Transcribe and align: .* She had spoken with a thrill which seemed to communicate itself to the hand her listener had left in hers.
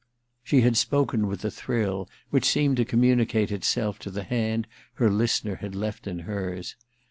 .* 0.33 0.43
She 0.43 0.61
had 0.61 0.77
spoken 0.77 1.27
with 1.27 1.45
a 1.45 1.51
thrill 1.51 2.09
which 2.31 2.45
seemed 2.47 2.77
to 2.77 2.85
communicate 2.85 3.51
itself 3.51 3.99
to 3.99 4.09
the 4.09 4.23
hand 4.23 4.65
her 4.95 5.11
listener 5.11 5.57
had 5.57 5.75
left 5.75 6.07
in 6.07 6.21
hers. 6.21 6.75